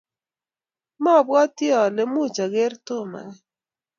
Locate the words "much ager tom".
2.13-3.09